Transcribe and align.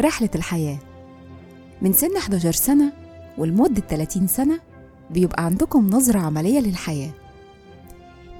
رحلة 0.00 0.30
الحياة. 0.34 0.78
من 1.82 1.92
سن 1.92 2.16
11 2.16 2.52
سنة 2.52 2.92
ولمدة 3.38 3.80
30 3.80 4.26
سنة 4.26 4.60
بيبقى 5.10 5.44
عندكم 5.44 5.90
نظرة 5.90 6.18
عملية 6.18 6.60
للحياة. 6.60 7.10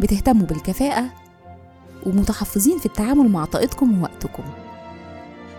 بتهتموا 0.01 0.47
بالكفاءة 0.47 1.05
ومتحفظين 2.07 2.79
في 2.79 2.87
التعامل 2.87 3.29
مع 3.29 3.45
طاقتكم 3.45 3.99
ووقتكم. 3.99 4.43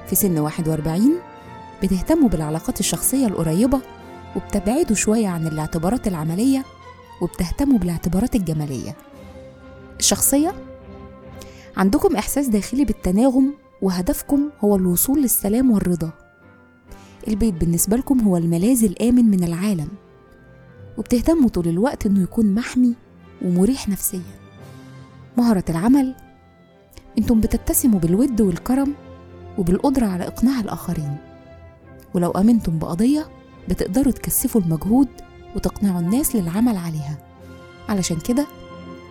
في 0.07 0.15
سن 0.15 0.39
41 0.39 1.13
بتهتموا 1.83 2.29
بالعلاقات 2.29 2.79
الشخصية 2.79 3.27
القريبة 3.27 3.81
وبتبعدوا 4.35 4.95
شوية 4.95 5.27
عن 5.27 5.47
الاعتبارات 5.47 6.07
العملية 6.07 6.65
وبتهتموا 7.21 7.77
بالاعتبارات 7.79 8.35
الجمالية. 8.35 8.95
الشخصية؟ 9.99 10.53
عندكم 11.77 12.15
إحساس 12.15 12.47
داخلي 12.47 12.85
بالتناغم 12.85 13.53
وهدفكم 13.81 14.49
هو 14.63 14.75
الوصول 14.75 15.21
للسلام 15.21 15.71
والرضا. 15.71 16.11
البيت 17.27 17.53
بالنسبة 17.53 17.97
لكم 17.97 18.19
هو 18.19 18.37
الملاذ 18.37 18.83
الآمن 18.83 19.25
من 19.25 19.43
العالم. 19.43 19.87
وبتهتموا 20.97 21.49
طول 21.49 21.67
الوقت 21.67 22.05
إنه 22.05 22.23
يكون 22.23 22.53
محمي 22.53 22.95
ومريح 23.41 23.89
نفسيا. 23.89 24.21
مهارة 25.37 25.63
العمل 25.69 26.15
إنتم 27.17 27.41
بتتسموا 27.41 27.99
بالود 27.99 28.41
والكرم 28.41 28.93
وبالقدرة 29.57 30.05
على 30.05 30.27
إقناع 30.27 30.59
الآخرين. 30.59 31.17
ولو 32.13 32.31
أمنتم 32.31 32.79
بقضية 32.79 33.27
بتقدروا 33.69 34.13
تكثفوا 34.13 34.61
المجهود 34.61 35.07
وتقنعوا 35.55 35.99
الناس 35.99 36.35
للعمل 36.35 36.77
عليها. 36.77 37.17
علشان 37.89 38.17
كده 38.17 38.47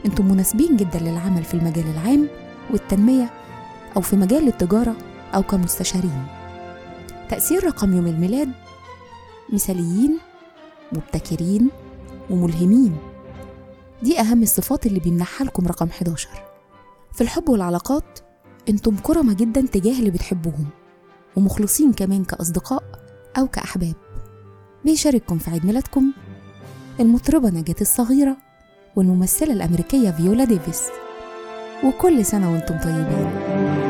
إنتم 0.06 0.28
مناسبين 0.28 0.76
جدا 0.76 0.98
للعمل 0.98 1.44
في 1.44 1.54
المجال 1.54 1.84
العام 1.86 2.28
والتنمية 2.70 3.30
أو 3.96 4.00
في 4.00 4.16
مجال 4.16 4.48
التجارة 4.48 4.94
أو 5.34 5.42
كمستشارين. 5.42 6.26
تأثير 7.30 7.64
رقم 7.64 7.96
يوم 7.96 8.06
الميلاد 8.06 8.52
مثاليين 9.52 10.18
مبتكرين 10.92 11.70
وملهمين. 12.30 12.96
دي 14.02 14.20
أهم 14.20 14.42
الصفات 14.42 14.86
اللي 14.86 15.00
بيمنحها 15.00 15.44
لكم 15.44 15.66
رقم 15.66 15.86
11 15.86 16.28
في 17.12 17.20
الحب 17.20 17.48
والعلاقات 17.48 18.18
أنتم 18.68 18.96
كرمة 18.96 19.34
جدا 19.34 19.60
تجاه 19.60 19.98
اللي 19.98 20.10
بتحبوهم 20.10 20.66
ومخلصين 21.36 21.92
كمان 21.92 22.24
كأصدقاء 22.24 22.82
أو 23.38 23.46
كأحباب. 23.46 23.94
بيشارككم 24.84 25.38
في 25.38 25.50
عيد 25.50 25.66
ميلادكم 25.66 26.12
المطربة 27.00 27.50
نجاة 27.50 27.74
الصغيرة 27.80 28.36
والممثلة 28.96 29.52
الأمريكية 29.52 30.10
فيولا 30.10 30.44
ديفيس. 30.44 30.82
وكل 31.84 32.24
سنة 32.24 32.52
وأنتم 32.52 32.78
طيبين. 32.78 33.83